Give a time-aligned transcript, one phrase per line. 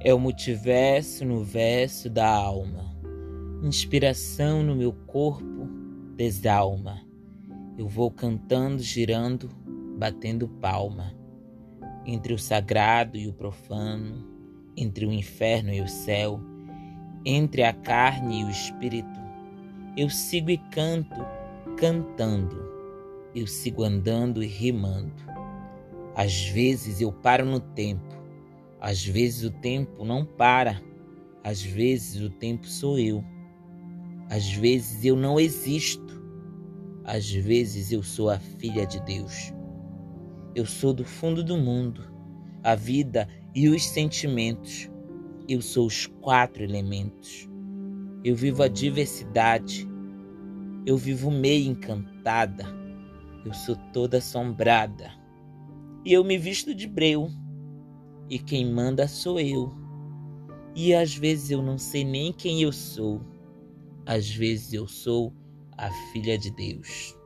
[0.00, 2.94] É o multiverso no verso da alma,
[3.64, 5.68] inspiração no meu corpo,
[6.14, 7.00] desalma.
[7.76, 9.48] Eu vou cantando, girando,
[9.98, 11.12] batendo palma,
[12.06, 14.24] entre o sagrado e o profano,
[14.76, 16.40] entre o inferno e o céu,
[17.24, 19.20] entre a carne e o espírito.
[19.96, 21.26] Eu sigo e canto,
[21.76, 22.56] cantando,
[23.34, 25.26] eu sigo andando e rimando.
[26.14, 28.07] Às vezes eu paro no tempo
[28.80, 30.80] às vezes o tempo não para,
[31.42, 33.24] às vezes o tempo sou eu,
[34.30, 36.22] às vezes eu não existo,
[37.04, 39.52] às vezes eu sou a filha de Deus.
[40.54, 42.02] Eu sou do fundo do mundo,
[42.62, 44.90] a vida e os sentimentos.
[45.48, 47.48] Eu sou os quatro elementos.
[48.22, 49.88] Eu vivo a diversidade.
[50.84, 52.66] Eu vivo meio encantada.
[53.44, 55.10] Eu sou toda assombrada.
[56.04, 57.30] E eu me visto de breu
[58.30, 59.72] e quem manda sou eu.
[60.74, 63.20] E às vezes eu não sei nem quem eu sou.
[64.06, 65.32] Às vezes eu sou
[65.76, 67.17] a filha de Deus.